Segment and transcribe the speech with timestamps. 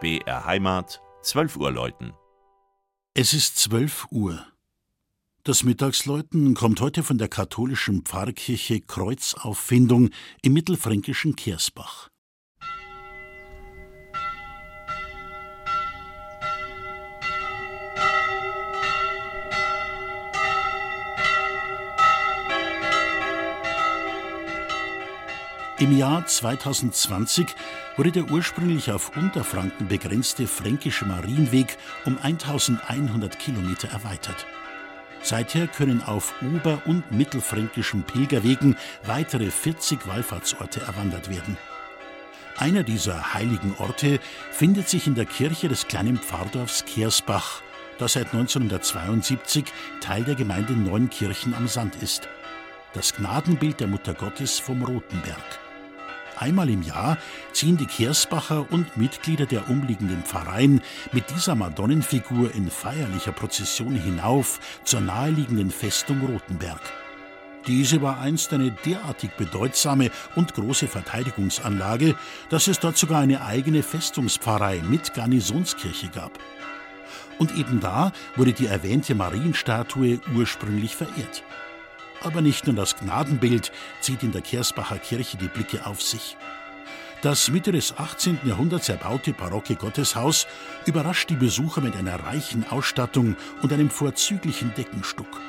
[0.00, 2.12] BR Heimat, 12 Uhr läuten.
[3.14, 4.46] Es ist 12 Uhr.
[5.42, 12.10] Das Mittagsläuten kommt heute von der katholischen Pfarrkirche Kreuzauffindung im mittelfränkischen Kersbach.
[25.80, 27.46] Im Jahr 2020
[27.96, 34.44] wurde der ursprünglich auf Unterfranken begrenzte fränkische Marienweg um 1100 Kilometer erweitert.
[35.22, 41.56] Seither können auf ober- und mittelfränkischen Pilgerwegen weitere 40 Wallfahrtsorte erwandert werden.
[42.56, 44.18] Einer dieser heiligen Orte
[44.50, 47.62] findet sich in der Kirche des kleinen Pfarrdorfs Kersbach,
[47.98, 49.66] das seit 1972
[50.00, 52.28] Teil der Gemeinde Neunkirchen am Sand ist.
[52.94, 55.67] Das Gnadenbild der Mutter Gottes vom Rotenberg.
[56.38, 57.18] Einmal im Jahr
[57.52, 64.60] ziehen die Kersbacher und Mitglieder der umliegenden Pfarreien mit dieser Madonnenfigur in feierlicher Prozession hinauf
[64.84, 66.80] zur naheliegenden Festung Rothenberg.
[67.66, 72.14] Diese war einst eine derartig bedeutsame und große Verteidigungsanlage,
[72.50, 76.38] dass es dort sogar eine eigene Festungspfarrei mit Garnisonskirche gab.
[77.38, 81.42] Und eben da wurde die erwähnte Marienstatue ursprünglich verehrt.
[82.22, 86.36] Aber nicht nur das Gnadenbild zieht in der Kersbacher Kirche die Blicke auf sich.
[87.22, 88.38] Das Mitte des 18.
[88.44, 90.46] Jahrhunderts erbaute barocke Gotteshaus
[90.86, 95.40] überrascht die Besucher mit einer reichen Ausstattung und einem vorzüglichen Deckenstuck.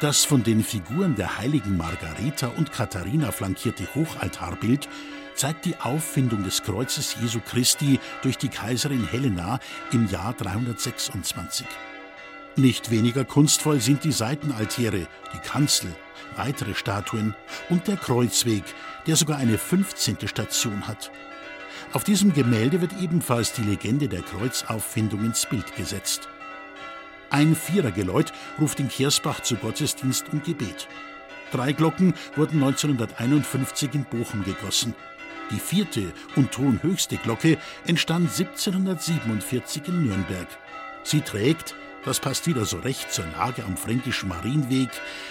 [0.00, 4.88] Das von den Figuren der heiligen Margareta und Katharina flankierte Hochaltarbild
[5.34, 9.58] zeigt die Auffindung des Kreuzes Jesu Christi durch die Kaiserin Helena
[9.92, 11.66] im Jahr 326.
[12.58, 15.94] Nicht weniger kunstvoll sind die Seitenaltäre, die Kanzel,
[16.36, 17.34] weitere Statuen
[17.68, 18.64] und der Kreuzweg,
[19.06, 20.26] der sogar eine 15.
[20.26, 21.12] Station hat.
[21.92, 26.28] Auf diesem Gemälde wird ebenfalls die Legende der Kreuzauffindung ins Bild gesetzt.
[27.28, 30.88] Ein Vierergeläut ruft in Kersbach zu Gottesdienst und Gebet.
[31.52, 34.94] Drei Glocken wurden 1951 in Bochum gegossen.
[35.50, 40.48] Die vierte und tonhöchste Glocke entstand 1747 in Nürnberg.
[41.02, 41.74] Sie trägt
[42.06, 44.88] das passt wieder so recht zur Lage am fränkischen Marienweg,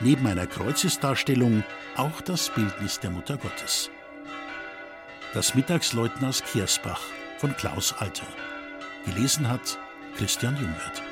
[0.00, 1.62] neben einer Kreuzesdarstellung
[1.96, 3.88] auch das Bildnis der Mutter Gottes.
[5.32, 7.00] Das Mittagsläuten aus Kersbach
[7.38, 8.26] von Klaus Alter.
[9.04, 9.78] Gelesen hat
[10.16, 11.05] Christian Jungwirth.